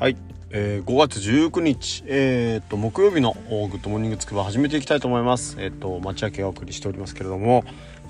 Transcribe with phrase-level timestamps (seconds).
[0.00, 0.16] はい、
[0.48, 5.56] えー、5月19日、えー、と木曜日のグッドモーニングつくば始めていきたいと思います。
[5.60, 7.64] えっ、と町明けお送りしておりますけれども、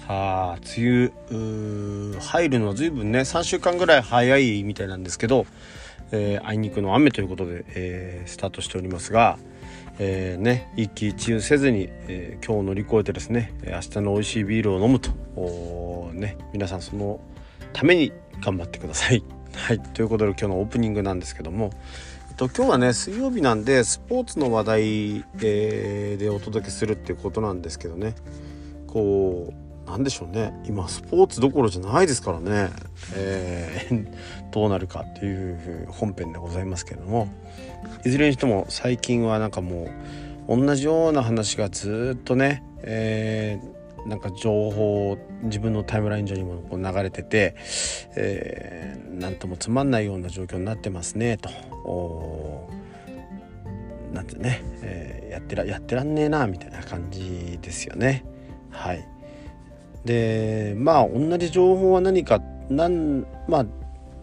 [0.07, 5.47] さあ梅雨入るのは随分ね3週間ぐらい早いみたいなんですけど、
[6.13, 9.37] えー、あいにくの雨ということで、えー、スタートしておりますが。
[10.03, 15.11] えー、ね、一喜一憂せずに、えー、今日を乗り越えてですね明日の美味しいビールを飲むと
[16.15, 17.21] ね、皆さんその
[17.73, 19.40] ために頑張ってください。
[19.55, 21.71] はい、ということで今日のオープニングなんですけども、
[22.31, 28.15] えっと、今日はね水曜日なんでスポーツの話題、えー、でお届けするっていうことなんですけどね。
[28.87, 29.53] こ
[29.87, 30.53] うなんでしょうね。
[30.67, 32.71] 今スポーツどころじゃないですからね、
[33.15, 34.07] えー、
[34.53, 37.29] どうなるかっていう本編でございますけども。
[38.05, 39.89] いずれにしても最近はなんかも
[40.49, 47.55] う同じような話がずっとね、えー、なんか情報自分のタイムライン上にもこう流れてて、
[48.17, 52.69] えー、なんともつまんないような状況になってますねと。
[54.13, 58.25] なんてね、えー、やってらやってらんねえなみたいな感じですよね。
[58.71, 59.07] はい、
[60.05, 63.67] でまあ同じ情報は何かなんまあ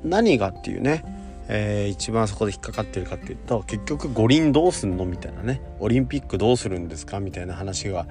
[0.04, 1.04] 何がっていうね、
[1.48, 5.06] えー、一番そこで引っかかってるかっていうと結局五輪どうすんの？
[5.06, 5.62] みたいなね。
[5.80, 7.22] オリンピックどうするんですか？
[7.22, 8.08] みたいな話が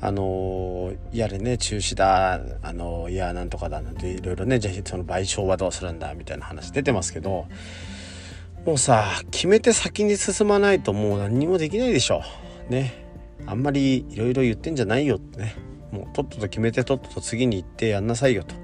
[0.00, 7.46] あの、やれね中止だあの、いやなんとかだなんていろいろねじゃあその賠償はどうするんだみたいな話出てますけど
[8.64, 12.22] もうさ決めて先に進まないともう何にもできないでしょ。
[12.68, 13.04] ね。
[13.46, 15.56] あんまりいろいろ言ってんじゃないよってね。
[15.90, 18.54] もうとっとと決めてとっとと次に行ってやんなさいよと。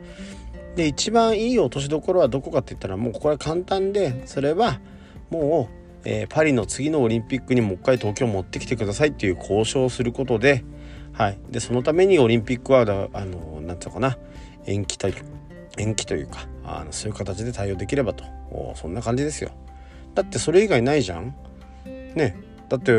[0.77, 4.81] で一番いい落としどころはどこかって言ったらもうこれ簡単でそれは
[5.31, 10.65] もう、えー、パリの次のオリンピックにもう一回東京持ってきてくださいっていう交渉をすることで,、
[11.15, 14.19] はい、でそのためにオリンピックはあのなんていうかな。
[14.67, 15.15] 延期という
[15.77, 18.25] 延期というかあのそういう形で対応できればと。
[18.77, 19.51] そんな感じですよ。
[20.15, 21.35] だってそれ以外ないじゃん。
[22.15, 22.37] ね。
[22.69, 22.93] だって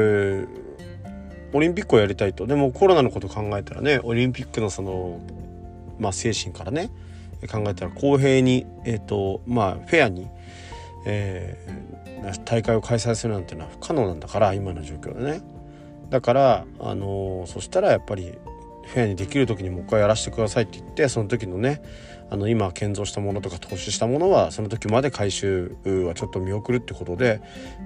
[1.53, 2.45] オリンピックをやりたいと。
[2.45, 5.21] でもコロナのこと考えたらねオリンピックのその
[5.99, 6.89] まあ精神からね
[7.49, 10.27] 考えたら公平にえ、ー、とまあフェアに、
[11.05, 15.54] えー、大会を開催するなんていうのは不可能なんだから今の状況でね。
[16.09, 18.37] だからあのー、そしたらやっぱり
[18.85, 21.81] フェアにできる時にもう一回やらせてくださいって言ってその時のね
[22.29, 27.41] あの今建造したものとか投資したものはその時まで回収はちょっと見送るってことで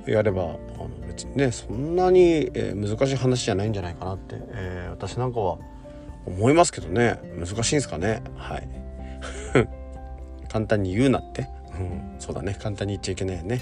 [0.07, 5.57] やればあの別にねそんなに、え難しい話じゃないんじゃないかなって、えー、私なんかは
[6.25, 7.19] 思いますけどね。
[7.37, 8.21] 難しいんですかね？
[8.35, 8.69] はい。
[10.49, 11.47] 簡単に言うなって、
[11.79, 12.55] うん、そうだね。
[12.59, 13.61] 簡単に言っちゃいけないよね。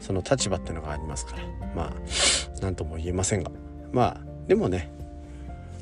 [0.00, 1.42] その立場ってのがありますから。
[1.74, 1.92] まあ
[2.62, 3.50] 何とも言えませんが。
[3.94, 4.90] まあでもね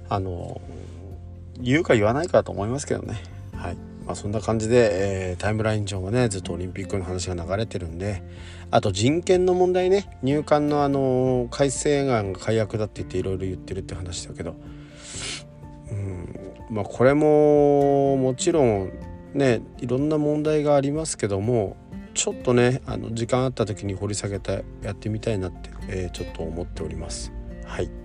[0.09, 0.61] あの
[1.59, 3.17] 言うか言わないかと思いますけどね。
[3.55, 3.77] はい。
[4.05, 8.25] まあ、そんな感じで、えー、タイムライン上はねずっとオリンピックの話が流れてるんで
[8.73, 10.19] あと人権の問題ね。
[10.23, 14.57] 入管のあの改正案が解約だって言っていろいろ言ってるって話だけど、
[15.91, 16.53] うん。
[16.71, 18.93] まあ、これももちろん
[19.35, 21.77] ねいろんな問題がありますけども
[22.15, 27.33] ちょっとねあの時間あった時に掘り下げてやってみたいなって、えー、ちょっと思っております。
[27.65, 28.02] はい。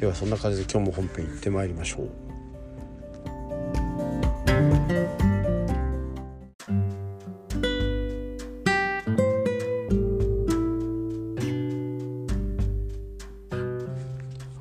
[0.00, 2.08] ではそんな感じで今日も本編行ってまいりましょう。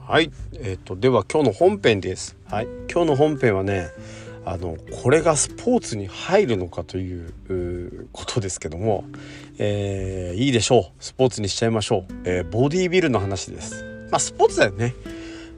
[0.06, 2.36] はい、えーと、では今日の本編です。
[2.50, 3.88] はい、今日の本編はね
[4.44, 9.06] あのこれがスポーツに入るのかということですけども、
[9.58, 13.86] えー、いいでしょうスポーツにしちゃいましょう、えー、ボディービルの話です。
[14.12, 14.94] まあスポーツだよね。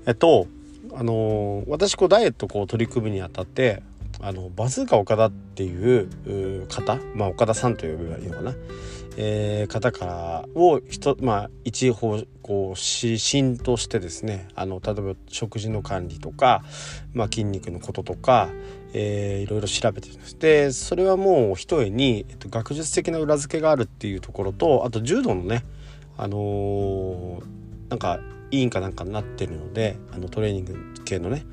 [0.05, 0.47] えっと
[0.93, 3.81] あの、私こうダイエットこう取り組むにあたって
[4.19, 8.53] あのバズーカ岡田っていう方まあ岡田さんと呼べばいいのかな、
[9.17, 16.63] えー、方からを一まあ一方こう指針としてですねあの例えば食事の管理とか、
[17.13, 18.49] まあ、筋肉のこととか、
[18.93, 25.63] えー、いろいろ調べてるんですでそれはもうひとえに、えっと、学術的な裏付けがあるっていうところとあと柔道のね
[26.17, 27.43] あのー、
[27.89, 28.19] なんか
[28.51, 31.43] 委員かなんかになってるのであのトレーニング系のね、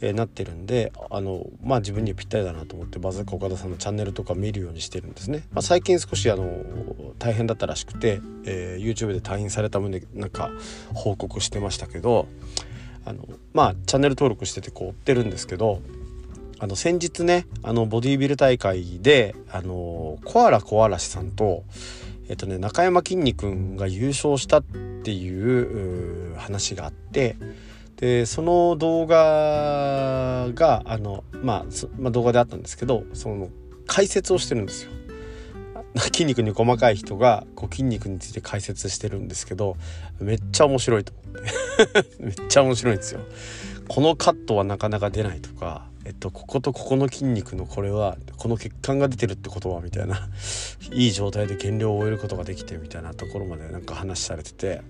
[0.00, 6.46] えー、なってるんであのまあ自分にはぴったりだなと思ってバズーカ岡田さんのチャンネルとか見るようにしてるんですね、まあ、最近少しあの
[7.18, 10.50] 大変だったらしくて、えー、YouTube で退院された旨なんか
[10.94, 12.28] 報告してましたけど
[13.04, 15.80] あのまあチャンネル登録しててこう追ってるんですけど
[16.58, 21.64] あの先日ねあのボディービル大会であのコアラコアラシさんと
[22.28, 27.36] えっとね中山きんに君が優勝したっていう話があって
[27.96, 31.64] でその動画があの、まあ、
[31.98, 33.48] まあ動画であったんですけどその
[33.86, 34.92] 解説をしてるんですよ。
[35.94, 39.76] 筋肉に細かい人がこう筋肉について解説してるんですけど
[40.20, 43.20] めっちゃ面白いと思って めっちゃ面白いんですよ。
[43.88, 50.28] このカットはなかなか出ないとか、えっと、こことここの筋肉のこれはこの血管が出てるってことはみたいな
[50.94, 54.82] いい状態で減量を終えることができてみたいなところまでなんか話されてて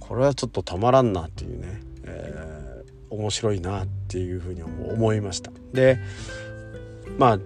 [0.00, 5.50] これはちょっとたまらんなっていうね、えー、面白いなっていうふうに思いました。
[5.72, 5.98] で
[7.18, 7.38] まあ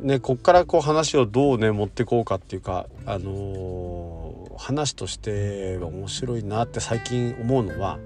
[0.00, 7.98] ねこっからこう話をどうね持ってこうかっていうかあのー、話として面白いなって最近思うのは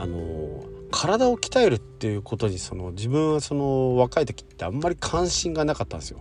[0.00, 6.20] あの、体を鍛えるっていうことにその自分はその若い時ってあんまり関心がなかったんですよ。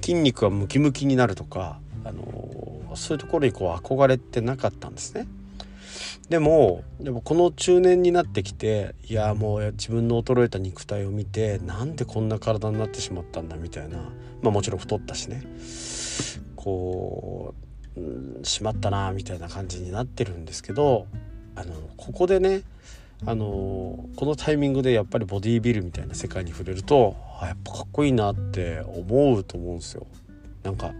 [0.00, 5.26] 筋肉がムキムキになるとか、あの、そういうところにこう憧れてなかったんですね。
[6.28, 13.98] でもでもこの中年になってきていやもう自分の衰えた肉体を見てなんでこんな体になってしまったんだみたいな
[14.40, 15.42] まあもちろん太ったしね
[16.56, 17.54] こ
[17.96, 21.06] う、うん、しまったなみたいな感じになってるんですけど
[21.54, 22.62] あのここでね
[23.24, 30.06] あのこのタイミングでやっぱりボディービルみたいな世界に触れるとあやっぱかっこいいなって思うと思うんですよ。
[30.64, 30.92] なんか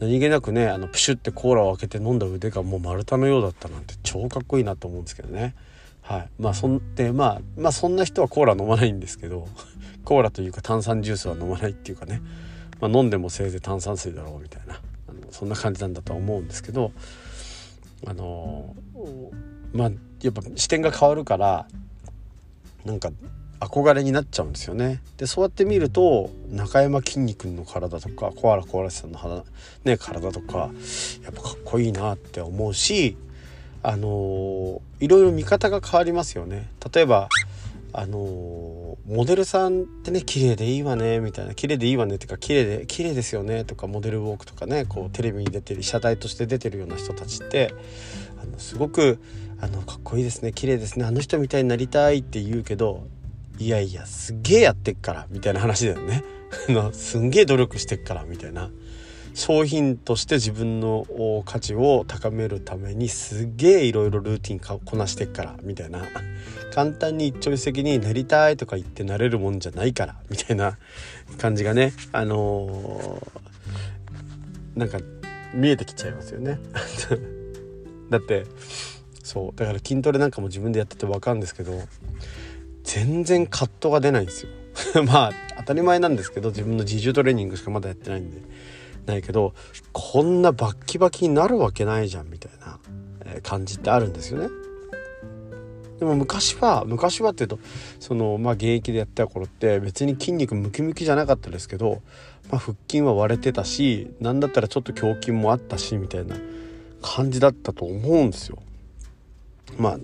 [0.00, 5.54] 何気なくねあのプシュってコーラを開けて飲んだ腕がもう丸太のようだったなんて超かっこいいなと思うんですけどね。
[6.02, 9.48] はい、まあそんでまあまあそんな人はコーラ飲まないんですけど
[10.04, 12.20] コーラというか炭酸ジュースは飲まないっていうかね、
[12.80, 16.92] まあ、飲んでもせいぜい炭酸水だろうみたいなあのそんな感じなんだとは思うんですけど
[18.06, 18.76] あの
[19.72, 19.90] まあ
[20.24, 21.66] やっぱ視点が変わるから
[22.84, 23.10] なんか
[23.60, 25.02] 憧れになっちゃうんですよね。
[25.18, 29.44] でそうやって見ると中山きんに君の体とかコアラコアラさんの肌、
[29.84, 30.70] ね、体とか
[31.22, 33.16] やっぱかっこいいなって思うし
[33.82, 36.70] あのー、いろいろ見方が変わりますよね。
[36.92, 37.28] 例えば
[37.92, 47.74] あのー、モデルさんってね綺麗でいいわねみたいな綺麗でいいわねっていうか綺麗で綺麗ですよねとかモデルウォークとかねこうテレビに出てる車体として出てるような人たちって
[48.42, 49.20] あのすごく
[49.64, 53.06] あのかっこいいですね綺麗ですねあの人みたいになりたいって言うけど
[53.58, 56.24] いやいやすげえやってっからみたいな話だよね。
[56.92, 58.70] すんげえ努力してっからみたいな。
[59.34, 61.06] 商品として自分の
[61.44, 66.02] 価値を高めるためにすげえいろいろルーティンこなしてっからみたいな。
[66.72, 70.78] 簡単に一朝一夕になりたいとか言ってなれるもんじゃないからみたいな
[71.38, 74.98] 感じがねあのー、なんか
[75.52, 76.58] 見えてきちゃいますよね。
[78.10, 78.44] だって
[79.24, 81.72] そうだから筋トレなんかも自分でやってて分かるんですけど
[82.84, 84.50] 全然カットが出ないんですよ
[85.04, 88.42] まあ当たり前なんですけど自分の自重トレーニングしかまだやってないんで
[89.06, 89.54] ないけど
[89.92, 92.78] こんなバッキバキになるわけないじゃんみたいな
[93.42, 94.48] 感じってあるんですよね。
[95.98, 97.58] でも昔は昔はっていうと
[98.00, 102.02] そのまあ現役でやってた頃って別に筋肉ムキムキじゃなかったですけど、
[102.50, 106.36] まあ、腹筋は割れてたし何だったらちょっと胸筋もあったしみたいな
[107.00, 108.58] 感じだったと思うんですよ。
[109.78, 109.98] まあ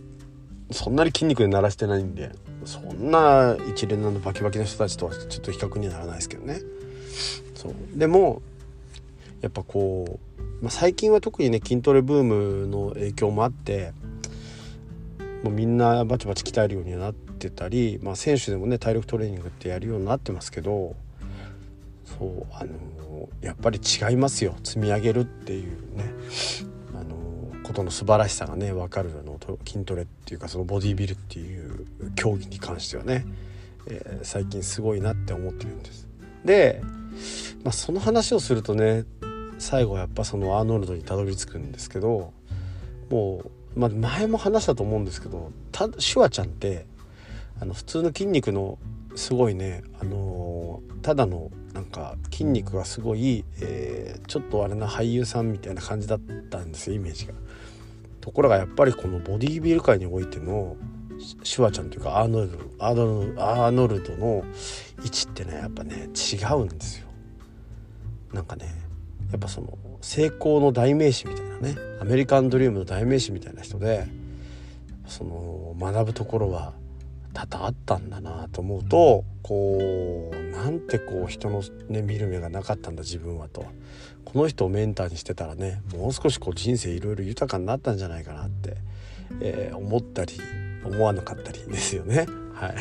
[0.71, 2.31] そんなに筋肉で鳴らしてないんで
[2.65, 6.61] そんな一連のバキバキな人たちとはちょっと比較にはならないですけどね。
[7.55, 7.75] そう。
[7.95, 8.43] でも
[9.41, 13.93] やっぱこう、まあ、最近は特にね筋トレブームの影響もあって
[15.43, 20.95] もうみんなバチバチ鍛えるようになってたり、まあ、選手でもね体力トレーニングってやるようになってますけど
[22.05, 24.55] そうあのやっぱり違いますよ。
[24.62, 26.12] 積み上げるっていうね。
[27.71, 31.87] ことの素晴らしさがね分かるの筋トレっていうかそのボディビルっていう
[32.17, 33.25] 競技に関してはね、
[33.87, 36.09] えー、最近すごいなって思ってるんです。
[36.45, 36.83] で、
[37.62, 39.05] まあ、その話をするとね
[39.59, 42.33] 最後やっぱそのアーノルドにたどり着くんですけど
[43.09, 43.45] も
[43.77, 46.87] う、まあ、前も話したと思うんですけどたシュワちゃんって
[47.61, 48.79] あの普通の筋肉の
[49.15, 56.19] すごいね、あのー、ただのなんか筋肉がすごい、えー、ちょっとあれな俳優さんみたいな感じだっ
[56.50, 57.35] たんですよイメージが。
[58.21, 60.77] ところがやっぱりこのボディービル界においての
[61.43, 64.45] シュワちゃんというかアーノルドアーノルドの
[65.03, 67.09] 位置ってねやっぱね違うんですよ。
[68.33, 68.67] なんかね
[69.31, 74.07] やっぱその成功の代名詞みたいなねアメリカンドリームの代名詞みたいな人で
[75.07, 76.73] その学ぶところは
[77.33, 83.67] 多々あったんだなと思うとこうなんてこう人の、ね、見る目がなかったんだ自分はと
[84.33, 88.77] この人をメンターにしてたらねもう少しこう人生いろいろ豊かになったんじゃないかなって、
[89.41, 90.41] えー、思ったり
[90.85, 92.27] 思わなかったりですよね。
[92.55, 92.75] はい、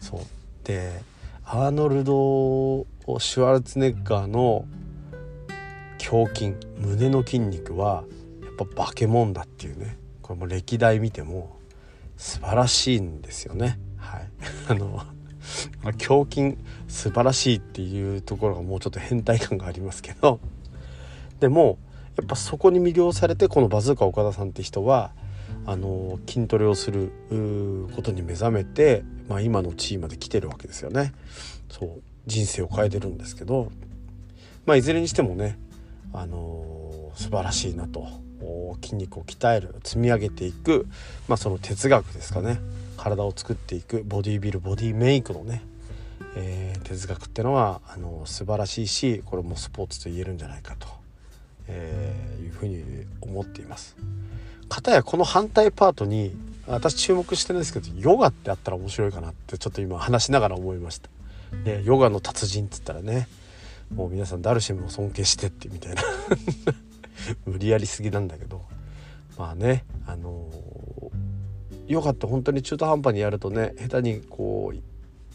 [0.00, 0.20] そう
[0.64, 1.00] で
[1.44, 2.86] アーノルド・
[3.18, 4.66] シュワルツネッガーの
[5.98, 8.04] 胸筋胸の筋肉は
[8.44, 11.56] やっぱ化け物だっていうねこれも歴代見ても
[12.18, 13.78] 素晴らしいんですよね。
[13.96, 14.28] はい、
[14.68, 15.02] あの
[15.98, 16.56] 胸筋
[16.88, 20.40] 素晴らしいっていうところがもうちょっと変態感がありますけど。
[21.40, 21.78] でも
[22.16, 25.12] やっぱそこに魅了されてこのバズーカ岡田さんって人は
[25.64, 27.12] あの筋トレをする
[27.96, 31.12] ことに目覚めて、まあ、今の地位まで来てるわけですよね。
[31.70, 33.72] そう人生を変えてるんですけど、
[34.66, 35.58] まあ、いずれにしてもね、
[36.12, 38.06] あの素晴らしいなと。
[38.82, 40.86] 筋肉を鍛える積み上げていく、
[41.28, 42.58] まあ、その哲学ですかね。
[43.00, 45.62] 体を作っていくボディービルボディメイクのね、
[46.36, 50.86] えー、哲学ってのはあの素晴らしいしこれもスポーツと言えるんじゃないかと、
[51.66, 52.84] えー、いうふうに
[53.22, 53.96] 思っています。
[54.68, 61.08] かたやこの反対パートに私注目してるんですけどヨガってあったら面白いかなってちょっと今話しながら思いました。
[61.64, 63.28] でヨガの達人っつったらね
[63.94, 66.02] もう皆さんダルシムを尊敬してってみたいな
[67.46, 68.62] 無理やりすぎなんだけど
[69.38, 70.50] まあねあの
[71.90, 74.78] ヨガって本当に中途半端にやるとね下手にこう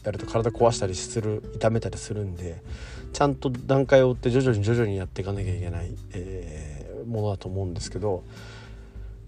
[0.05, 2.62] やると体壊したりする痛めたりするんで
[3.12, 8.24] ちゃんと段階を追って徐々に徐々にやっていかなきゃいけない、えー、ものだと思うんですけど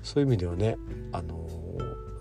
[0.03, 0.77] そういう意味ではね
[1.12, 1.50] あの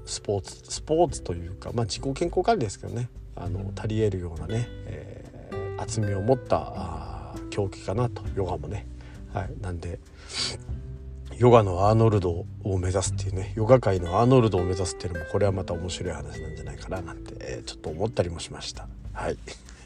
[0.06, 8.86] スポーツスポーツというかまあ自己健康管理ですけどねあの足りえるようなね、えー、厚みを持った競技かなとヨガもね。
[9.32, 10.00] はい、なんで
[11.38, 18.88] ヨガのアーノルドを目指すっていうねヨガ界のアーノルドを目指すっていうのもこれはまた面白い話なんじゃないかななんて、え、ちょっと思ったりもしました。
[19.12, 19.38] はい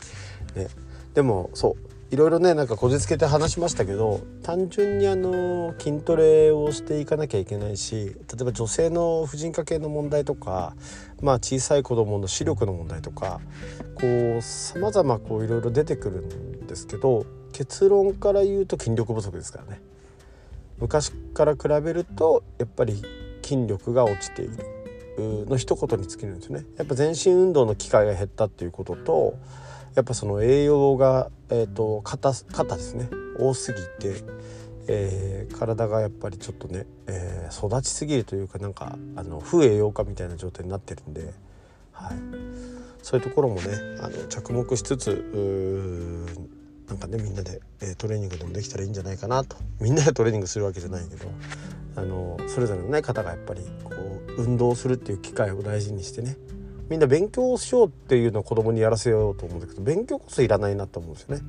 [0.55, 0.69] ね、
[1.15, 10.75] でもそういろいろねなんかこじつけて話しましたけど単純にあの筋トレをしていかなきゃいけないし例えば女性の婦人科系の問題とか、
[11.23, 13.41] まあ、小さい子どもの視力の問題とか
[13.95, 14.01] こ
[14.39, 19.81] うさまざまいろいろ出てくるんですけど結論から言うと筋力不足ですからね。
[20.81, 23.03] 昔から比べるとやっぱり
[23.43, 24.81] 筋力が落ちている。
[25.19, 26.65] の一言に尽きるんですね。
[26.79, 29.35] やっぱ全身運動の機会が減ったっていうことと
[29.95, 33.09] やっぱその栄養が、えーと、肩肩ですね。
[33.39, 34.23] 多すぎて、
[34.87, 41.33] えー、体がやっぱりちょっとね、えー、育ちすぎるというかなんかあの不栄養化みたいな状態になってるんで、
[41.93, 42.19] はい、
[43.03, 43.63] そういうところもね
[44.01, 45.11] あの着目しつつ
[46.91, 49.57] なんかねみんなで、えー、トレーニングでもできたらいいんじゃないかなと。
[49.81, 51.31] みんなでトレーニングするわけじゃないけど
[51.97, 53.95] あのそれぞれのね方がやっぱりこ
[54.37, 56.37] う運動するっていう機会を大事にしてね
[56.89, 61.43] みんな勉強しようっていうのを子供にやらせようと思うんだけど勉強こそいらないなと思うんですよね。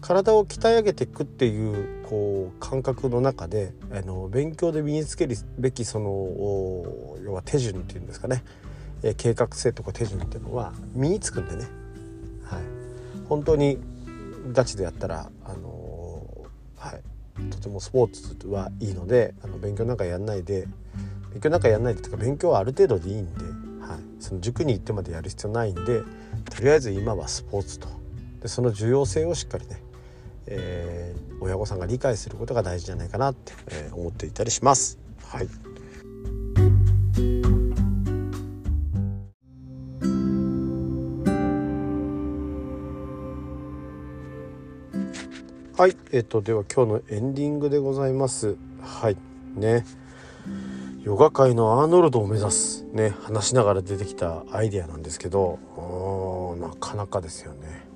[0.00, 8.44] 体を鍛え上げていくっていうこう感覚の中であの勉強で身につけるべきその要は手順っていうんですかね、
[9.02, 11.64] えー、計画性とか手順っていうのは身につくんでね、
[12.44, 12.62] はい、
[13.30, 13.78] 本当に
[14.52, 16.26] ガチでやったら、あの、
[16.76, 20.68] はい、とてもスポーツはいいのであの勉強なんかやんないで
[21.30, 26.02] 勉強なんかやんないでとか勉強はある程度でいいんではい、その塾に行ってまでやる必要ないんで
[26.50, 27.88] とりあえず今はスポーツと。
[28.40, 29.82] でその重要性をしっかりね、
[30.46, 34.98] えー、親御さんが理解することが大事じゃないかなって、えー、思っていたりします。
[35.26, 35.48] はい。
[45.76, 48.56] はい、えっ、とでは今日のエンディングでございます。
[48.80, 49.16] はい。
[49.56, 49.84] ね。
[51.02, 53.12] ヨガ界のアーノルドを目指すね。
[53.22, 55.58] 話しながら出てきたアイデアなんですけど
[56.60, 57.88] なかなかですよね。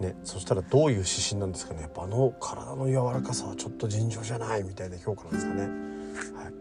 [0.00, 1.82] ね、そしたらどういう指針なんですかね。
[1.82, 5.68] やっぱあの体の柔らかさはちょっと尋常じゃないみたいな評価なんですかね、は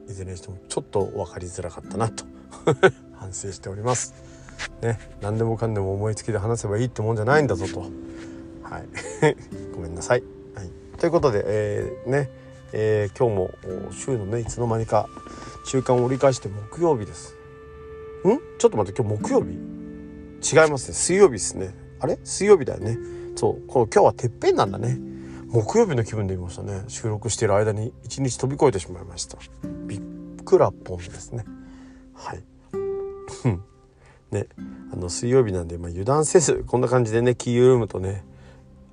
[0.06, 2.26] い、いずれにしてもちょっと分かりづらかったなと。
[3.16, 4.14] 反省しております。
[4.82, 5.00] ね。
[5.22, 8.09] 何でもかんでも思いつきで話せばいいってもんじゃないんだぞと。
[8.70, 8.88] はい。
[9.74, 10.24] ごめんなさい、
[10.54, 12.30] はい、ということで、えー、ね
[12.72, 15.10] えー、今日も週のねいつの間にか
[15.66, 17.36] 週間を折り返して木曜日です。
[18.28, 18.38] ん？
[18.60, 19.54] ちょっと待って今日木曜日？
[20.56, 20.94] 違いますね。
[20.94, 21.74] 水曜日ですね。
[22.00, 22.20] あれ？
[22.24, 22.98] 水曜日だよね。
[23.36, 23.68] そう。
[23.68, 25.00] こ今日はてっぺんなんだね。
[25.48, 26.84] 木曜日の気分でいましたね。
[26.90, 29.40] 収録している間に一日飛び越えてしまいました。
[29.88, 30.02] びっ
[30.46, 31.44] くらぽんですね。
[32.14, 32.44] はい。
[34.32, 34.48] ね。
[34.94, 38.24] あの水曜日なんで、まあ、油断せずこんな感じでね気緩むとね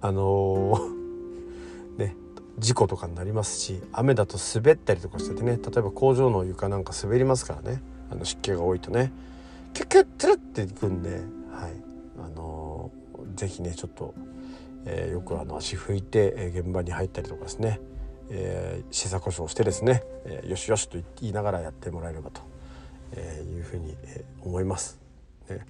[0.07, 0.97] あのー
[2.59, 9.13] 事故とかになりますし雨だと滑ったりとかしててね例えば工場の床なんか滑りますからねあの湿気が多いとね
[9.77, 11.73] キュッキュッてるっていくんで、はい。
[12.19, 14.15] あのー、ぜひねちょっと、
[14.87, 17.79] えー、よくあの足拭いて、え、現場に入ったりとかですね、
[18.31, 22.41] えー、試作故障してですね、え、よしよしと言いながらやってもらえればと、
[23.13, 24.99] え、いうふうに、え、思います。
[25.51, 25.67] ね、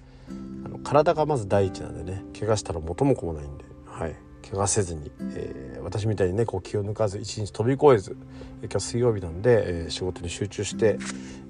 [0.65, 4.15] あの体がまず第一なんでね怪我したら元も子もないんで、はい、
[4.49, 8.17] 怪我せずに、えー、私みたいにねこう気を抜かず一日飛び越えず
[8.61, 10.97] 今日水曜日なんで、えー、仕事に集中して、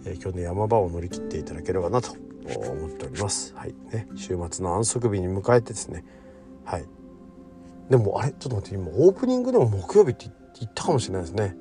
[0.06, 2.14] えー、今日の山場を乗り切っていただければなと
[2.46, 3.54] 思っております。
[3.56, 3.76] はい。
[3.92, 6.06] ね、週末の安息日に迎えてですね。
[6.64, 6.86] はい。
[7.90, 8.32] でもあれ？
[8.32, 11.56] ちょっと待って今オープニングでも木曜日って言ったかもしれないですね。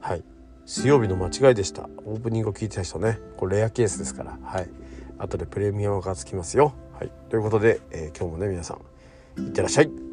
[0.00, 0.24] はい。
[0.64, 1.88] 水曜日の間違いでした。
[2.04, 3.18] オープニングを聞いてた人ね。
[3.36, 4.38] これレアケースですから。
[4.42, 4.68] はい。
[5.18, 6.72] 後でプレミアムがつきますよ。
[6.92, 7.12] はい。
[7.30, 8.78] ということで、えー、今日もね皆さ
[9.36, 10.11] んいってらっしゃい。